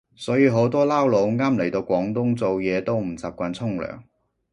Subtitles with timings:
[0.15, 4.01] 所以好多撈佬啱嚟到廣東做嘢都唔習慣沖涼